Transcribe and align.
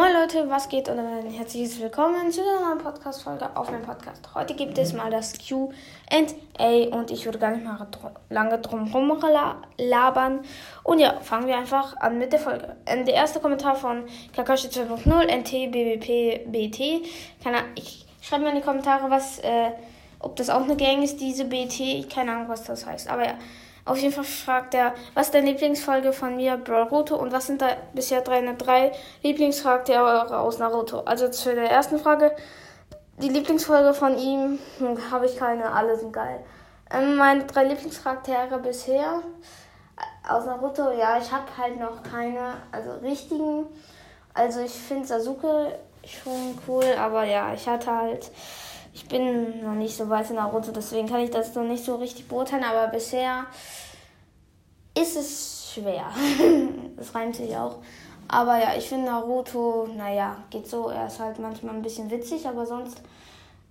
Moin 0.00 0.14
Leute, 0.14 0.48
was 0.48 0.70
geht 0.70 0.88
und 0.88 0.98
ein 0.98 1.26
herzliches 1.30 1.78
Willkommen 1.78 2.32
zu 2.32 2.40
einer 2.40 2.66
neuen 2.66 2.78
Podcast-Folge 2.78 3.54
auf 3.54 3.70
meinem 3.70 3.82
Podcast. 3.82 4.26
Heute 4.34 4.54
gibt 4.54 4.78
es 4.78 4.94
mal 4.94 5.10
das 5.10 5.34
QA 5.34 6.96
und 6.96 7.10
ich 7.10 7.26
würde 7.26 7.38
gar 7.38 7.50
nicht 7.50 7.66
mal 7.66 7.86
lange 8.30 8.58
drum 8.60 8.86
herum 8.86 9.22
labern. 9.76 10.40
Und 10.84 11.00
ja, 11.00 11.20
fangen 11.20 11.48
wir 11.48 11.58
einfach 11.58 11.98
an 11.98 12.16
mit 12.16 12.32
der 12.32 12.40
Folge. 12.40 12.76
Ähm, 12.86 13.04
der 13.04 13.12
erste 13.12 13.40
Kommentar 13.40 13.76
von 13.76 14.04
Kakashi 14.34 14.68
2.0 14.68 15.36
NT 15.36 15.70
BBP 15.70 16.50
BT. 16.50 17.06
Keine 17.44 17.58
Ahnung, 17.58 17.72
ich 17.74 18.06
schreibe 18.22 18.44
mir 18.44 18.50
in 18.52 18.56
die 18.56 18.62
Kommentare, 18.62 19.10
was, 19.10 19.40
äh, 19.40 19.72
ob 20.18 20.34
das 20.36 20.48
auch 20.48 20.62
eine 20.62 20.76
Gang 20.76 21.02
ist, 21.02 21.20
diese 21.20 21.44
BT. 21.44 22.08
Keine 22.08 22.32
Ahnung, 22.32 22.48
was 22.48 22.64
das 22.64 22.86
heißt. 22.86 23.10
Aber 23.10 23.26
ja. 23.26 23.34
Auf 23.90 23.98
jeden 23.98 24.14
Fall 24.14 24.22
fragt 24.22 24.74
er, 24.74 24.94
was 25.14 25.26
ist 25.26 25.34
deine 25.34 25.50
Lieblingsfolge 25.50 26.12
von 26.12 26.36
mir, 26.36 26.56
Naruto, 26.56 27.16
und 27.16 27.32
was 27.32 27.48
sind 27.48 27.60
da 27.60 27.70
bisher 27.92 28.20
deine 28.20 28.54
drei 28.54 28.92
Lieblingscharaktere 29.24 30.38
aus 30.38 30.58
Naruto? 30.58 31.00
Also 31.00 31.28
zu 31.28 31.52
der 31.52 31.68
ersten 31.68 31.98
Frage, 31.98 32.30
die 33.20 33.30
Lieblingsfolge 33.30 33.92
von 33.92 34.16
ihm 34.16 34.60
hm, 34.78 35.10
habe 35.10 35.26
ich 35.26 35.36
keine, 35.36 35.72
alle 35.72 35.98
sind 35.98 36.12
geil. 36.12 36.38
Ähm, 36.88 37.16
meine 37.16 37.42
drei 37.46 37.64
Lieblingscharaktere 37.64 38.60
bisher 38.60 39.22
äh, 39.96 40.32
aus 40.32 40.46
Naruto, 40.46 40.92
ja, 40.92 41.18
ich 41.18 41.32
habe 41.32 41.46
halt 41.58 41.80
noch 41.80 42.04
keine, 42.04 42.58
also 42.70 42.92
richtigen. 43.02 43.66
Also 44.34 44.60
ich 44.60 44.70
finde 44.70 45.08
Sasuke 45.08 45.80
schon 46.04 46.56
cool, 46.68 46.84
aber 46.96 47.24
ja, 47.24 47.52
ich 47.54 47.66
hatte 47.66 47.92
halt, 47.92 48.30
ich 48.92 49.08
bin 49.08 49.64
noch 49.64 49.74
nicht 49.74 49.96
so 49.96 50.08
weit 50.08 50.30
in 50.30 50.36
Naruto, 50.36 50.70
deswegen 50.70 51.08
kann 51.08 51.20
ich 51.20 51.30
das 51.30 51.54
noch 51.56 51.64
nicht 51.64 51.84
so 51.84 51.96
richtig 51.96 52.28
beurteilen, 52.28 52.62
aber 52.62 52.86
bisher 52.86 53.46
ist 54.94 55.16
es 55.16 55.72
schwer. 55.74 56.06
das 56.96 57.14
reimt 57.14 57.36
sich 57.36 57.56
auch. 57.56 57.76
Aber 58.28 58.58
ja, 58.58 58.76
ich 58.76 58.88
finde 58.88 59.06
Naruto, 59.06 59.88
naja, 59.96 60.36
geht 60.50 60.68
so. 60.68 60.88
Er 60.88 61.06
ist 61.06 61.18
halt 61.18 61.38
manchmal 61.38 61.74
ein 61.74 61.82
bisschen 61.82 62.10
witzig, 62.10 62.46
aber 62.46 62.64
sonst 62.64 63.02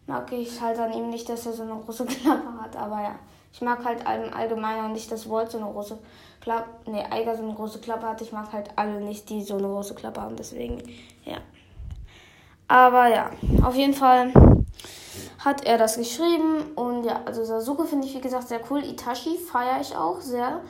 mag 0.06 0.32
ich 0.32 0.60
halt 0.60 0.80
an 0.80 0.92
ihm 0.92 1.10
nicht, 1.10 1.30
dass 1.30 1.46
er 1.46 1.54
so 1.54 1.64
eine 1.64 1.76
große 1.76 2.06
Klappe 2.08 2.62
hat. 2.62 2.76
Aber 2.76 3.02
ja, 3.02 3.16
ich 3.54 3.62
mag 3.62 3.84
halt 3.86 4.06
allgemein 4.06 4.86
auch 4.86 4.90
nicht, 4.90 5.12
dass 5.12 5.30
Walt 5.30 5.52
so 5.52 5.60
eine 5.60 5.72
große 5.72 5.98
Klappe, 6.42 6.92
ne, 6.92 7.10
Eiger 7.12 7.36
so 7.36 7.44
eine 7.44 7.54
große 7.54 7.80
Klappe 7.80 8.08
hat. 8.08 8.22
Ich 8.22 8.32
mag 8.32 8.52
halt 8.52 8.70
alle 8.76 9.00
nicht, 9.02 9.30
die 9.30 9.44
so 9.44 9.58
eine 9.58 9.68
große 9.68 9.96
Klappe 9.96 10.22
haben. 10.22 10.36
Deswegen, 10.36 10.82
ja. 11.26 11.38
Aber 12.68 13.08
ja, 13.08 13.32
auf 13.64 13.76
jeden 13.76 13.94
Fall 13.94 14.32
hat 15.40 15.66
er 15.66 15.78
das 15.78 15.98
geschrieben. 15.98 16.74
Und 16.76 17.06
ja, 17.06 17.22
also 17.26 17.44
Sasuke 17.44 17.86
finde 17.86 18.08
ich, 18.08 18.16
wie 18.16 18.22
gesagt, 18.22 18.48
sehr 18.48 18.62
cool. 18.70 18.84
Itachi 18.84 19.38
feiere 19.38 19.82
ich 19.82 19.96
auch 19.96 20.20
sehr. 20.20 20.62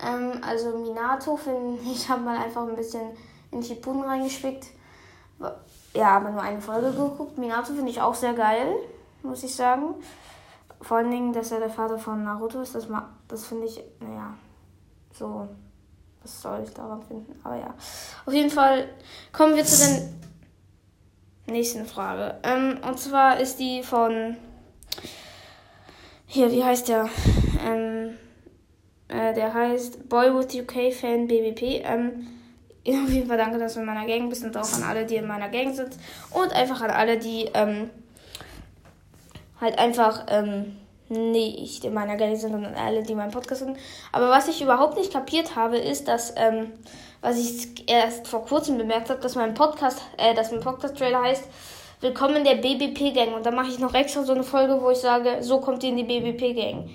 Ähm, 0.00 0.40
also 0.42 0.78
Minato 0.78 1.36
finde 1.36 1.80
ich, 1.92 2.08
habe 2.08 2.22
mal 2.22 2.38
einfach 2.38 2.66
ein 2.66 2.76
bisschen 2.76 3.10
in 3.50 3.62
Shippuden 3.62 4.02
reingespickt. 4.02 4.66
Ja, 5.94 6.16
aber 6.16 6.30
nur 6.30 6.42
eine 6.42 6.60
Folge 6.60 6.92
geguckt. 6.92 7.38
Minato 7.38 7.72
finde 7.72 7.90
ich 7.90 8.00
auch 8.00 8.14
sehr 8.14 8.34
geil, 8.34 8.74
muss 9.22 9.42
ich 9.42 9.54
sagen. 9.54 9.94
Vor 10.82 10.98
allen 10.98 11.10
Dingen, 11.10 11.32
dass 11.32 11.52
er 11.52 11.60
der 11.60 11.70
Vater 11.70 11.98
von 11.98 12.24
Naruto 12.24 12.60
ist, 12.60 12.74
das, 12.74 12.86
das 13.28 13.46
finde 13.46 13.66
ich, 13.66 13.82
naja, 14.00 14.34
so, 15.12 15.48
was 16.22 16.42
soll 16.42 16.62
ich 16.64 16.74
daran 16.74 17.02
finden? 17.02 17.38
Aber 17.42 17.56
ja, 17.56 17.74
auf 18.26 18.32
jeden 18.32 18.50
Fall 18.50 18.88
kommen 19.32 19.56
wir 19.56 19.64
zu 19.64 19.78
der 21.46 21.54
nächsten 21.54 21.86
Frage. 21.86 22.38
Ähm, 22.42 22.78
und 22.86 22.98
zwar 22.98 23.40
ist 23.40 23.58
die 23.58 23.82
von, 23.82 24.36
hier, 26.26 26.50
wie 26.50 26.62
heißt 26.62 26.88
der? 26.88 27.08
Ähm, 27.64 28.18
äh, 29.08 29.34
der 29.34 29.52
heißt 29.52 30.08
Boy 30.08 30.34
with 30.34 30.54
UK 30.54 30.92
Fan 30.92 31.26
BBP. 31.26 31.82
Ähm, 31.84 32.26
auf 32.86 33.10
jeden 33.10 33.26
Fall 33.26 33.36
danke, 33.36 33.58
dass 33.58 33.74
du 33.74 33.80
in 33.80 33.86
meiner 33.86 34.06
Gang 34.06 34.28
bist 34.28 34.44
und 34.44 34.56
auch 34.56 34.72
an 34.72 34.82
alle, 34.82 35.06
die 35.06 35.16
in 35.16 35.26
meiner 35.26 35.48
Gang 35.48 35.74
sind. 35.74 35.96
Und 36.30 36.52
einfach 36.52 36.80
an 36.80 36.90
alle, 36.90 37.18
die 37.18 37.48
ähm, 37.54 37.90
halt 39.60 39.78
einfach 39.78 40.26
ähm, 40.28 40.76
nicht 41.08 41.84
in 41.84 41.94
meiner 41.94 42.16
Gang 42.16 42.36
sind 42.36 42.54
und 42.54 42.64
an 42.64 42.74
alle, 42.74 43.02
die 43.02 43.14
meinen 43.14 43.30
Podcast 43.30 43.62
sind. 43.62 43.76
Aber 44.12 44.30
was 44.30 44.48
ich 44.48 44.62
überhaupt 44.62 44.96
nicht 44.96 45.12
kapiert 45.12 45.56
habe, 45.56 45.78
ist, 45.78 46.08
dass, 46.08 46.34
ähm, 46.36 46.72
was 47.20 47.38
ich 47.38 47.88
erst 47.88 48.28
vor 48.28 48.44
kurzem 48.44 48.78
bemerkt 48.78 49.10
habe, 49.10 49.20
dass 49.20 49.34
mein 49.34 49.54
Podcast, 49.54 50.00
äh, 50.16 50.34
dass 50.34 50.50
mein 50.50 50.60
Podcast-Trailer 50.60 51.22
heißt, 51.22 51.44
Willkommen 52.02 52.36
in 52.36 52.44
der 52.44 52.56
BBP-Gang. 52.56 53.32
Und 53.32 53.46
da 53.46 53.50
mache 53.50 53.68
ich 53.68 53.78
noch 53.78 53.94
extra 53.94 54.22
so 54.22 54.34
eine 54.34 54.42
Folge, 54.42 54.82
wo 54.82 54.90
ich 54.90 54.98
sage, 54.98 55.38
so 55.40 55.60
kommt 55.60 55.82
ihr 55.82 55.88
in 55.88 55.96
die 55.96 56.04
BBP-Gang. 56.04 56.90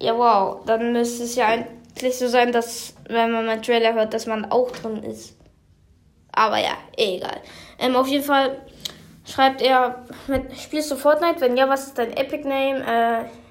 Ja, 0.00 0.16
wow. 0.16 0.64
Dann 0.66 0.92
müsste 0.92 1.24
es 1.24 1.36
ja 1.36 1.46
eigentlich 1.46 2.18
so 2.18 2.28
sein, 2.28 2.52
dass, 2.52 2.94
wenn 3.08 3.32
man 3.32 3.46
meinen 3.46 3.62
Trailer 3.62 3.94
hört, 3.94 4.14
dass 4.14 4.26
man 4.26 4.50
auch 4.50 4.70
drin 4.70 5.02
ist. 5.02 5.36
Aber 6.32 6.58
ja, 6.58 6.76
egal. 6.96 7.40
Ähm, 7.78 7.96
auf 7.96 8.06
jeden 8.06 8.24
Fall 8.24 8.60
schreibt 9.24 9.62
er, 9.62 10.04
spielst 10.58 10.90
du 10.90 10.96
Fortnite? 10.96 11.40
Wenn 11.40 11.56
ja, 11.56 11.68
was 11.68 11.88
ist 11.88 11.98
dein 11.98 12.16
Epic 12.16 12.46
Name? 12.46 12.84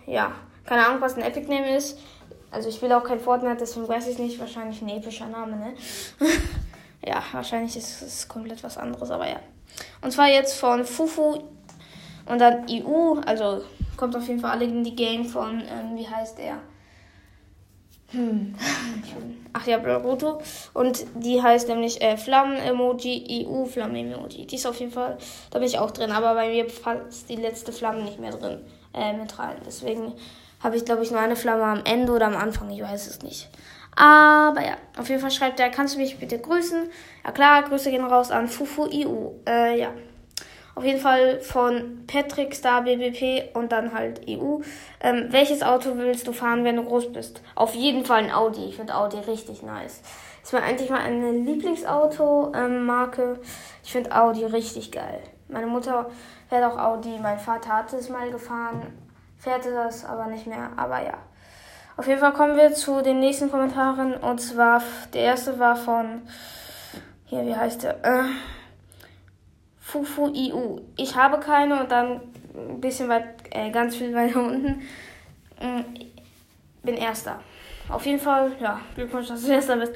Äh, 0.08 0.12
ja, 0.12 0.32
keine 0.66 0.86
Ahnung, 0.86 1.02
was 1.02 1.16
ein 1.16 1.24
Epic 1.24 1.48
Name 1.48 1.76
ist. 1.76 1.98
Also 2.52 2.70
ich 2.70 2.76
spiele 2.76 2.98
auch 2.98 3.04
kein 3.04 3.20
Fortnite, 3.20 3.58
deswegen 3.60 3.88
weiß 3.88 4.08
ich 4.08 4.18
nicht. 4.18 4.40
Wahrscheinlich 4.40 4.82
ein 4.82 4.90
epischer 4.90 5.28
Name, 5.28 5.58
ne? 5.58 5.74
ja, 7.06 7.22
wahrscheinlich 7.32 7.76
ist 7.76 8.02
es 8.02 8.28
komplett 8.28 8.64
was 8.64 8.78
anderes, 8.78 9.12
aber 9.12 9.28
ja. 9.28 9.40
Und 10.02 10.12
zwar 10.12 10.28
jetzt 10.28 10.58
von 10.58 10.86
Fufu 10.86 11.44
und 12.28 12.40
dann 12.40 12.66
EU, 12.70 13.20
also 13.26 13.62
kommt 13.98 14.16
auf 14.16 14.28
jeden 14.28 14.40
Fall 14.40 14.52
alle 14.52 14.66
in 14.66 14.84
die 14.84 14.96
Gang 14.96 15.26
von, 15.26 15.62
ähm, 15.62 15.98
wie 15.98 16.08
heißt 16.08 16.40
er? 16.40 16.60
Hm. 18.12 18.56
Ach 19.54 19.66
ja, 19.66 19.78
Naruto. 19.78 20.42
Und 20.74 21.06
die 21.16 21.42
heißt 21.42 21.68
nämlich 21.68 22.02
äh, 22.02 22.18
Flammen-Emoji, 22.18 23.46
EU-Flammen-Emoji. 23.48 24.46
Die 24.46 24.56
ist 24.56 24.68
auf 24.68 24.80
jeden 24.80 24.92
Fall, 24.92 25.18
da 25.52 25.60
bin 25.60 25.68
ich 25.68 25.80
auch 25.80 25.92
drin, 25.92 26.12
aber 26.12 26.34
bei 26.36 26.50
mir 26.50 26.66
passt 26.66 27.30
die 27.30 27.36
letzte 27.36 27.72
Flamme 27.72 28.04
nicht 28.04 28.20
mehr 28.20 28.32
drin, 28.32 28.60
äh, 28.94 29.14
mit 29.14 29.38
rein. 29.40 29.58
Deswegen 29.66 30.14
habe 30.62 30.78
ich, 30.78 30.86
glaube 30.86 31.04
ich, 31.04 31.12
nur 31.12 31.20
eine 31.20 31.36
Flamme 31.36 31.64
am 31.64 31.82
Ende 31.84 32.12
oder 32.12 32.28
am 32.28 32.36
Anfang, 32.36 32.70
ich 32.70 32.82
weiß 32.82 33.08
es 33.08 33.22
nicht. 33.22 33.50
Aber 33.96 34.62
ja, 34.62 34.78
auf 34.98 35.08
jeden 35.10 35.22
Fall 35.22 35.32
schreibt 35.32 35.60
er, 35.60 35.70
kannst 35.70 35.96
du 35.96 36.00
mich 36.00 36.18
bitte 36.18 36.38
grüßen? 36.38 36.90
Ja 37.24 37.32
klar, 37.32 37.64
Grüße 37.64 37.90
gehen 37.92 38.04
raus 38.04 38.30
an 38.30 38.48
Fufu 38.48 38.90
EU. 38.92 39.32
Äh, 39.48 39.80
ja. 39.80 39.92
Auf 40.76 40.84
jeden 40.84 41.00
Fall 41.00 41.40
von 41.40 42.04
Patrick 42.06 42.54
Star 42.54 42.82
BBP 42.82 43.56
und 43.56 43.72
dann 43.72 43.94
halt 43.94 44.22
EU. 44.28 44.60
Ähm, 45.00 45.28
welches 45.30 45.64
Auto 45.64 45.92
willst 45.96 46.28
du 46.28 46.34
fahren, 46.34 46.66
wenn 46.66 46.76
du 46.76 46.84
groß 46.84 47.14
bist? 47.14 47.42
Auf 47.56 47.74
jeden 47.74 48.04
Fall 48.04 48.26
ein 48.26 48.32
Audi. 48.32 48.66
Ich 48.66 48.76
finde 48.76 48.94
Audi 48.96 49.18
richtig 49.20 49.64
nice. 49.64 50.02
Ist 50.44 50.52
mir 50.52 50.62
eigentlich 50.62 50.90
mal 50.90 51.00
eine 51.00 51.32
Lieblingsauto-Marke. 51.32 53.24
Ähm, 53.24 53.40
ich 53.84 53.92
finde 53.94 54.14
Audi 54.14 54.44
richtig 54.44 54.92
geil. 54.92 55.22
Meine 55.48 55.68
Mutter 55.68 56.10
fährt 56.50 56.66
auch 56.66 56.78
Audi. 56.78 57.18
Mein 57.22 57.40
Vater 57.40 57.70
hat 57.70 57.94
es 57.94 58.10
mal 58.10 58.30
gefahren. 58.30 58.94
Fährt 59.38 59.66
das 59.66 60.04
aber 60.04 60.26
nicht 60.26 60.46
mehr. 60.46 60.72
Aber 60.76 61.02
ja. 61.02 61.18
Auf 61.96 62.06
jeden 62.08 62.20
Fall 62.20 62.34
kommen 62.34 62.58
wir 62.58 62.74
zu 62.74 63.02
den 63.02 63.22
nächsten 63.22 63.50
Kommentaren. 63.50 64.14
Und 64.14 64.42
zwar, 64.42 64.82
der 65.14 65.22
erste 65.22 65.58
war 65.58 65.78
von, 65.78 66.24
hier, 67.26 67.46
wie 67.46 67.56
heißt 67.56 67.84
der? 67.84 68.04
Äh, 68.04 68.24
Fufu 69.96 70.28
IU. 70.34 70.82
Ich 70.98 71.16
habe 71.16 71.40
keine 71.40 71.80
und 71.80 71.90
dann 71.90 72.20
ein 72.54 72.82
bisschen 72.82 73.08
weit, 73.08 73.26
äh, 73.52 73.72
ganz 73.72 73.96
viel 73.96 74.14
weiter 74.14 74.40
unten. 74.42 74.82
Ähm, 75.62 75.86
bin 76.84 76.98
Erster. 76.98 77.40
Auf 77.88 78.06
jeden 78.06 78.20
Fall, 78.20 78.52
ja, 78.60 78.82
Glückwunsch, 78.96 79.30
dass 79.30 79.46
du 79.46 79.54
Erster 79.54 79.78
bist. 79.78 79.94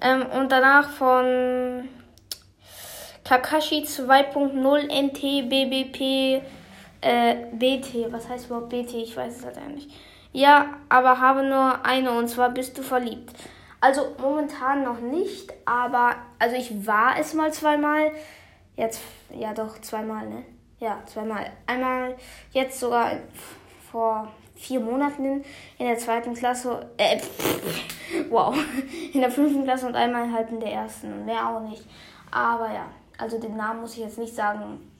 Ähm, 0.00 0.24
und 0.26 0.52
danach 0.52 0.88
von 0.90 1.88
Kakashi 3.24 3.82
2.0 3.82 4.88
NT 4.88 5.48
BBP 5.48 6.42
äh, 7.00 7.34
BT. 7.52 8.12
Was 8.12 8.28
heißt 8.28 8.46
überhaupt 8.46 8.68
BT? 8.68 8.94
Ich 8.94 9.16
weiß 9.16 9.38
es 9.38 9.44
halt 9.44 9.58
eigentlich. 9.58 9.88
Ja, 10.32 10.74
aber 10.88 11.18
habe 11.18 11.42
nur 11.42 11.84
eine 11.84 12.12
und 12.12 12.28
zwar 12.28 12.50
bist 12.50 12.78
du 12.78 12.82
verliebt. 12.82 13.32
Also 13.80 14.14
momentan 14.20 14.84
noch 14.84 15.00
nicht, 15.00 15.52
aber 15.64 16.14
also 16.38 16.54
ich 16.54 16.86
war 16.86 17.18
es 17.18 17.34
mal 17.34 17.52
zweimal. 17.52 18.12
Jetzt, 18.80 19.02
ja 19.28 19.52
doch, 19.52 19.78
zweimal, 19.82 20.26
ne? 20.26 20.42
Ja, 20.78 21.02
zweimal. 21.04 21.50
Einmal 21.66 22.16
jetzt 22.52 22.80
sogar 22.80 23.12
vor 23.92 24.26
vier 24.54 24.80
Monaten 24.80 25.44
in 25.76 25.86
der 25.86 25.98
zweiten 25.98 26.32
Klasse, 26.32 26.88
äh, 26.96 27.20
wow, 28.30 28.56
in 29.12 29.20
der 29.20 29.30
fünften 29.30 29.64
Klasse 29.64 29.86
und 29.86 29.94
einmal 29.96 30.32
halt 30.32 30.48
in 30.48 30.60
der 30.60 30.72
ersten. 30.72 31.26
Mehr 31.26 31.46
auch 31.46 31.60
nicht. 31.60 31.84
Aber 32.30 32.72
ja, 32.72 32.86
also 33.18 33.38
den 33.38 33.54
Namen 33.54 33.82
muss 33.82 33.92
ich 33.92 33.98
jetzt 33.98 34.16
nicht 34.16 34.34
sagen, 34.34 34.90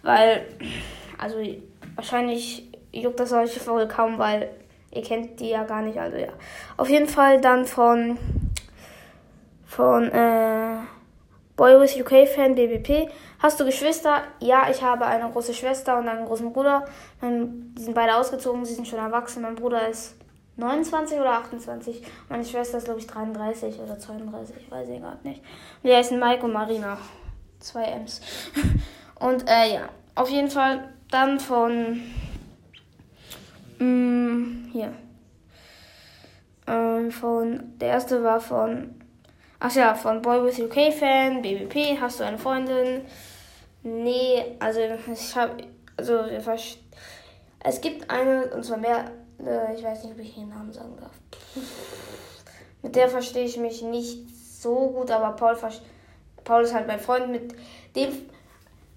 weil, 0.00 0.46
also 1.18 1.36
wahrscheinlich 1.96 2.66
juckt 2.92 3.20
das 3.20 3.34
euch 3.34 3.58
voll 3.58 3.86
kaum, 3.88 4.16
weil 4.16 4.48
ihr 4.90 5.02
kennt 5.02 5.38
die 5.38 5.50
ja 5.50 5.64
gar 5.64 5.82
nicht. 5.82 5.98
Also 5.98 6.16
ja, 6.16 6.32
auf 6.78 6.88
jeden 6.88 7.08
Fall 7.08 7.42
dann 7.42 7.66
von, 7.66 8.16
von, 9.66 10.10
äh, 10.10 10.78
Boy 11.60 11.78
with 11.78 11.94
UK 11.94 12.26
Fan 12.26 12.54
BBP. 12.54 13.10
Hast 13.38 13.60
du 13.60 13.66
Geschwister? 13.66 14.22
Ja, 14.38 14.70
ich 14.70 14.82
habe 14.82 15.04
eine 15.04 15.30
große 15.30 15.52
Schwester 15.52 15.98
und 15.98 16.08
einen 16.08 16.24
großen 16.24 16.54
Bruder. 16.54 16.86
Mein, 17.20 17.74
die 17.74 17.82
sind 17.82 17.94
beide 17.94 18.16
ausgezogen, 18.16 18.64
sie 18.64 18.72
sind 18.72 18.88
schon 18.88 18.98
erwachsen. 18.98 19.42
Mein 19.42 19.56
Bruder 19.56 19.86
ist 19.86 20.14
29 20.56 21.20
oder 21.20 21.32
28. 21.32 22.02
Meine 22.30 22.46
Schwester 22.46 22.78
ist, 22.78 22.84
glaube 22.84 23.00
ich, 23.00 23.06
33 23.06 23.78
oder 23.78 23.98
32. 23.98 24.56
Ich 24.56 24.70
weiß 24.70 24.88
ich 24.88 25.00
gerade 25.00 25.18
nicht. 25.28 25.42
Und 25.82 25.90
die 25.90 25.94
heißen 25.94 26.18
Mike 26.18 26.46
und 26.46 26.54
Marina. 26.54 26.96
zwei 27.58 27.84
M's. 27.84 28.22
Und 29.20 29.46
äh, 29.46 29.74
ja, 29.74 29.90
auf 30.14 30.30
jeden 30.30 30.48
Fall 30.48 30.88
dann 31.10 31.40
von 31.40 32.00
mh, 33.78 33.84
mm, 33.84 34.70
hier. 34.72 34.94
Ähm, 36.66 37.10
von 37.10 37.74
der 37.78 37.88
erste 37.88 38.24
war 38.24 38.40
von 38.40 38.94
ach 39.60 39.74
ja, 39.74 39.94
von 39.94 40.20
Boy 40.22 40.44
with 40.44 40.58
UK 40.58 40.92
Fan, 40.92 41.42
BBP, 41.42 42.00
hast 42.00 42.20
du 42.20 42.24
eine 42.24 42.38
Freundin? 42.38 43.02
Nee, 43.82 44.56
also 44.58 44.80
ich 44.80 45.36
habe 45.36 45.64
also 45.96 46.18
es 47.62 47.80
gibt 47.80 48.10
eine 48.10 48.46
und 48.54 48.64
zwar 48.64 48.78
mehr 48.78 49.10
äh, 49.46 49.74
ich 49.74 49.84
weiß 49.84 50.04
nicht, 50.04 50.14
ob 50.14 50.20
ich 50.20 50.36
ihren 50.36 50.48
Namen 50.48 50.72
sagen 50.72 50.96
darf. 50.98 51.12
Mit 52.82 52.96
der 52.96 53.08
verstehe 53.08 53.44
ich 53.44 53.56
mich 53.56 53.82
nicht 53.82 54.28
so 54.60 54.88
gut, 54.88 55.10
aber 55.10 55.36
Paul, 55.36 55.56
Paul 56.44 56.62
ist 56.62 56.74
halt 56.74 56.86
mein 56.86 57.00
Freund. 57.00 57.30
Mit 57.30 57.54
dem 57.94 58.10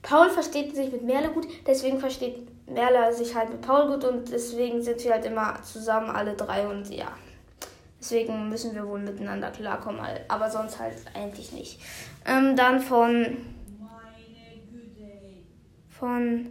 Paul 0.01 0.29
versteht 0.29 0.75
sich 0.75 0.91
mit 0.91 1.03
Merle 1.03 1.29
gut, 1.29 1.47
deswegen 1.65 1.99
versteht 1.99 2.47
Merle 2.67 3.13
sich 3.13 3.35
halt 3.35 3.49
mit 3.49 3.61
Paul 3.61 3.87
gut 3.87 4.03
und 4.03 4.31
deswegen 4.31 4.81
sind 4.81 5.03
wir 5.03 5.13
halt 5.13 5.25
immer 5.25 5.61
zusammen, 5.63 6.09
alle 6.09 6.35
drei 6.35 6.67
und 6.67 6.89
ja. 6.89 7.07
Deswegen 8.03 8.49
müssen 8.49 8.75
wir 8.75 8.85
wohl 8.85 8.99
miteinander 8.99 9.49
klarkommen, 9.49 10.01
aber 10.27 10.49
sonst 10.51 10.77
halt 10.77 10.97
eigentlich 11.13 11.53
nicht. 11.53 11.79
Ähm, 12.25 12.57
dann 12.57 12.81
von. 12.81 13.37
Von 15.87 16.49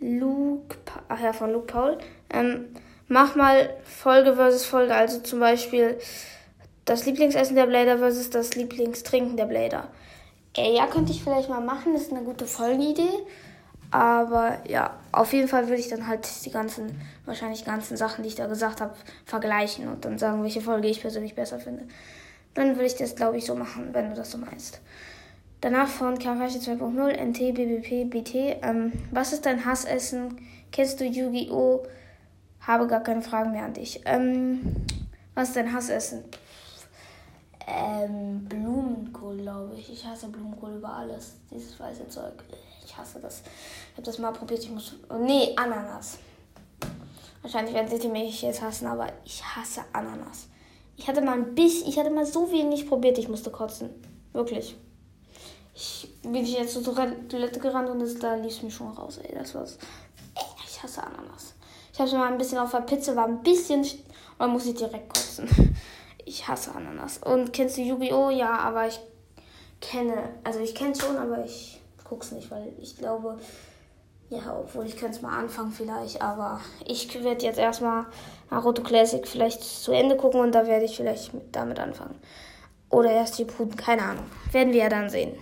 Luke. 0.00 0.76
Ach 1.06 1.20
ja, 1.20 1.32
von 1.32 1.52
Luke 1.52 1.66
Paul. 1.66 1.98
Ähm, 2.30 2.64
mach 3.06 3.36
mal 3.36 3.70
Folge 3.84 4.34
versus 4.34 4.64
Folge, 4.64 4.92
also 4.92 5.20
zum 5.20 5.38
Beispiel 5.38 6.00
das 6.84 7.06
Lieblingsessen 7.06 7.54
der 7.54 7.66
Blader 7.66 7.98
versus 7.98 8.28
das 8.28 8.56
Lieblingstrinken 8.56 9.36
der 9.36 9.46
Blader. 9.46 9.86
Äh, 10.56 10.74
ja, 10.74 10.88
könnte 10.88 11.12
ich 11.12 11.22
vielleicht 11.22 11.48
mal 11.48 11.60
machen, 11.60 11.92
das 11.92 12.02
ist 12.02 12.12
eine 12.12 12.24
gute 12.24 12.46
Folgenidee. 12.46 13.24
Aber 13.90 14.58
ja, 14.68 14.94
auf 15.12 15.32
jeden 15.32 15.48
Fall 15.48 15.68
würde 15.68 15.80
ich 15.80 15.88
dann 15.88 16.06
halt 16.06 16.28
die 16.44 16.50
ganzen, 16.50 17.00
wahrscheinlich 17.24 17.64
ganzen 17.64 17.96
Sachen, 17.96 18.22
die 18.22 18.28
ich 18.28 18.34
da 18.34 18.46
gesagt 18.46 18.80
habe, 18.80 18.94
vergleichen 19.24 19.88
und 19.88 20.04
dann 20.04 20.18
sagen, 20.18 20.42
welche 20.42 20.60
Folge 20.60 20.88
ich 20.88 21.00
persönlich 21.00 21.34
besser 21.34 21.58
finde. 21.58 21.84
Dann 22.54 22.74
würde 22.76 22.86
ich 22.86 22.96
das, 22.96 23.16
glaube 23.16 23.38
ich, 23.38 23.46
so 23.46 23.54
machen, 23.54 23.88
wenn 23.92 24.10
du 24.10 24.16
das 24.16 24.30
so 24.30 24.38
meinst. 24.38 24.80
Danach 25.60 25.88
von 25.88 26.18
Kawashi 26.18 26.58
2.0, 26.58 27.16
NT, 27.16 27.54
BBP, 27.54 28.04
BT. 28.10 28.34
Ähm, 28.62 28.92
was 29.10 29.32
ist 29.32 29.46
dein 29.46 29.64
Hassessen? 29.64 30.38
Kennst 30.70 31.00
du 31.00 31.04
Yu-Gi-Oh? 31.04 31.84
Habe 32.60 32.86
gar 32.86 33.02
keine 33.02 33.22
Fragen 33.22 33.52
mehr 33.52 33.64
an 33.64 33.72
dich. 33.72 34.02
Ähm, 34.04 34.60
was 35.34 35.48
ist 35.48 35.56
dein 35.56 35.72
Hassessen? 35.72 36.24
Ähm, 37.70 38.44
Blumenkohl, 38.48 39.36
glaube 39.36 39.74
ich. 39.76 39.92
Ich 39.92 40.04
hasse 40.06 40.28
Blumenkohl 40.28 40.76
über 40.76 40.90
alles. 40.90 41.34
Dieses 41.50 41.78
weiße 41.78 42.08
Zeug. 42.08 42.32
Ich 42.84 42.96
hasse 42.96 43.20
das. 43.20 43.42
Ich 43.90 43.92
habe 43.92 44.02
das 44.02 44.18
mal 44.18 44.32
probiert. 44.32 44.62
Ich 44.62 44.70
muss. 44.70 44.94
Oh, 45.10 45.18
nee, 45.18 45.52
Ananas. 45.56 46.18
Wahrscheinlich 47.42 47.74
werden 47.74 48.00
sie 48.00 48.08
mich 48.08 48.42
jetzt 48.42 48.62
hassen, 48.62 48.86
aber 48.86 49.06
ich 49.24 49.42
hasse 49.44 49.82
Ananas. 49.92 50.48
Ich 50.96 51.06
hatte 51.06 51.20
mal 51.20 51.34
ein 51.34 51.54
bisschen, 51.54 51.88
ich 51.88 51.98
hatte 51.98 52.10
mal 52.10 52.26
so 52.26 52.50
wenig 52.50 52.88
probiert, 52.88 53.18
ich 53.18 53.28
musste 53.28 53.50
kotzen. 53.50 53.90
Wirklich. 54.32 54.76
Ich 55.74 56.12
bin 56.22 56.44
jetzt 56.44 56.74
so 56.74 56.80
zur 56.80 56.96
Toilette 57.28 57.60
gerannt 57.60 57.88
und 57.88 58.00
das, 58.00 58.18
da 58.18 58.34
lief 58.34 58.52
es 58.52 58.62
mir 58.62 58.70
schon 58.70 58.90
raus, 58.90 59.18
ey. 59.18 59.34
Das 59.34 59.54
war's. 59.54 59.78
Ich 60.66 60.82
hasse 60.82 61.02
Ananas. 61.02 61.54
Ich 61.92 62.00
habe 62.00 62.10
schon 62.10 62.18
mal 62.18 62.32
ein 62.32 62.38
bisschen 62.38 62.58
auf 62.58 62.70
der 62.70 62.80
Pizza, 62.80 63.14
war 63.14 63.26
ein 63.26 63.42
bisschen. 63.42 63.80
Und 63.80 63.98
dann 64.38 64.50
muss 64.50 64.66
ich 64.66 64.74
direkt 64.74 65.12
kotzen. 65.12 65.48
Ich 66.28 66.46
hasse 66.46 66.74
Ananas. 66.74 67.18
Und 67.24 67.54
kennst 67.54 67.78
du 67.78 67.80
Yu-Gi-Oh? 67.80 68.28
Ja, 68.28 68.58
aber 68.58 68.86
ich 68.86 69.00
kenne. 69.80 70.28
Also 70.44 70.60
ich 70.60 70.74
kenne 70.74 70.94
schon, 70.94 71.16
aber 71.16 71.42
ich 71.42 71.80
guck's 72.04 72.32
nicht, 72.32 72.50
weil 72.50 72.70
ich 72.78 72.98
glaube. 72.98 73.38
Ja, 74.28 74.58
obwohl 74.60 74.84
ich 74.84 74.98
könnte 74.98 75.16
es 75.16 75.22
mal 75.22 75.38
anfangen 75.38 75.72
vielleicht, 75.72 76.20
aber 76.20 76.60
ich 76.84 77.14
werde 77.24 77.46
jetzt 77.46 77.58
erstmal 77.58 78.04
Naruto 78.50 78.82
Classic 78.82 79.26
vielleicht 79.26 79.64
zu 79.64 79.90
Ende 79.92 80.18
gucken 80.18 80.42
und 80.42 80.54
da 80.54 80.66
werde 80.66 80.84
ich 80.84 80.98
vielleicht 80.98 81.30
damit 81.50 81.78
anfangen. 81.78 82.20
Oder 82.90 83.10
erst 83.10 83.38
die 83.38 83.44
Bruten, 83.44 83.74
keine 83.74 84.02
Ahnung. 84.02 84.26
Werden 84.52 84.74
wir 84.74 84.80
ja 84.80 84.90
dann 84.90 85.08
sehen. 85.08 85.34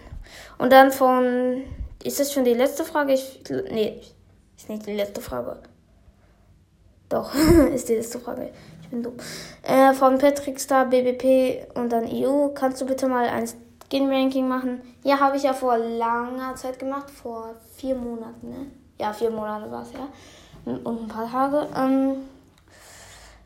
Und 0.59 0.71
dann 0.71 0.93
von. 0.93 1.65
Ist 2.05 2.21
das 2.21 2.33
schon 2.33 2.44
die 2.44 2.55
letzte 2.55 2.85
Frage? 2.85 3.15
Ich, 3.15 3.43
nee, 3.73 4.00
ist 4.56 4.69
nicht 4.69 4.87
die 4.87 4.94
letzte 4.94 5.21
Frage. 5.21 5.59
Doch, 7.09 7.35
ist 7.75 7.88
die 7.88 7.97
letzte 7.97 8.21
Frage. 8.21 8.53
Ich 8.87 8.91
bin 8.91 9.03
dumm. 9.03 9.15
Äh, 9.62 9.93
von 9.94 10.19
Patrick 10.19 10.61
Star, 10.61 10.87
BBP 10.87 11.77
und 11.77 11.91
dann 11.91 12.05
EU. 12.06 12.49
Kannst 12.55 12.81
du 12.81 12.87
bitte 12.87 13.09
mal 13.09 13.27
ein 13.29 13.49
Skin-Ranking 13.85 14.47
machen? 14.47 14.81
Ja, 15.03 15.19
habe 15.19 15.37
ich 15.37 15.43
ja 15.43 15.53
vor 15.53 15.77
langer 15.77 16.55
Zeit 16.55 16.79
gemacht. 16.79 17.11
Vor 17.11 17.56
vier 17.75 17.97
Monaten, 17.97 18.49
ne? 18.49 18.67
Ja, 18.99 19.12
vier 19.12 19.31
Monate 19.31 19.71
war 19.73 19.83
es, 19.83 19.93
ja. 19.93 20.09
Und 20.65 20.87
ein 20.87 21.09
paar 21.09 21.29
Tage. 21.29 21.67
Ähm, 21.77 22.17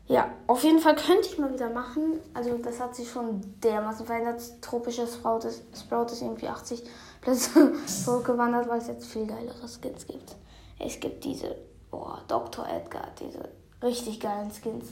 ja, 0.07 0.29
auf 0.45 0.63
jeden 0.63 0.79
Fall 0.79 0.95
könnte 0.95 1.27
ich 1.27 1.39
mal 1.39 1.51
wieder 1.51 1.71
machen. 1.71 2.19
Also 2.35 2.55
das 2.57 2.79
hat 2.79 2.95
sich 2.95 3.09
schon 3.09 3.41
dermaßen 3.63 4.05
verändert. 4.05 4.41
Tropisches 4.61 5.15
Sprout 5.15 5.47
ist, 5.47 5.63
Sprout 5.75 6.11
ist 6.11 6.21
irgendwie 6.21 6.49
80 6.49 6.83
Plätze 7.21 7.73
zurückgewandert, 7.87 8.67
weil 8.69 8.79
es 8.79 8.87
jetzt 8.87 9.07
viel 9.07 9.25
geilere 9.25 9.67
Skins 9.67 10.05
gibt. 10.05 10.35
Es 10.77 10.99
gibt 10.99 11.23
diese 11.23 11.55
oh, 11.91 12.13
Dr. 12.27 12.67
Edgar, 12.67 13.07
diese 13.19 13.49
richtig 13.81 14.19
geilen 14.19 14.51
Skins. 14.51 14.89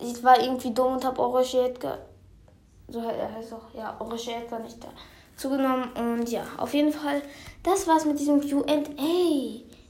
Ich 0.00 0.22
war 0.22 0.40
irgendwie 0.40 0.72
dumm 0.72 0.94
und 0.94 1.04
habe 1.04 1.20
Orange 1.20 1.54
Edgar, 1.54 1.98
so 2.88 3.02
heißt 3.02 3.52
auch, 3.52 3.74
ja, 3.74 3.96
Orange 3.98 4.28
Edgar 4.28 4.60
nicht 4.60 4.82
da 4.82 4.88
zugenommen. 5.36 5.90
Und 5.92 6.28
ja, 6.30 6.42
auf 6.56 6.74
jeden 6.74 6.92
Fall, 6.92 7.22
das 7.62 7.86
war's 7.86 8.04
mit 8.04 8.18
diesem 8.18 8.40
QA. 8.40 8.82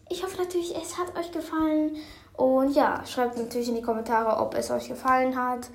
Ich 0.09 0.23
hoffe 0.23 0.43
natürlich, 0.43 0.77
es 0.77 0.99
hat 0.99 1.17
euch 1.17 1.31
gefallen. 1.33 1.97
Und 2.37 2.75
ja, 2.75 3.05
schreibt 3.07 3.39
natürlich 3.39 3.69
in 3.69 3.77
die 3.77 3.83
Kommentare, 3.83 4.39
ob 4.41 4.55
es 4.55 4.71
euch 4.71 4.89
gefallen 4.89 5.37
hat. 5.37 5.69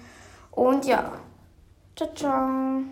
Und 0.52 0.86
ja, 0.86 1.12
ciao, 1.96 2.10
ciao. 2.14 2.92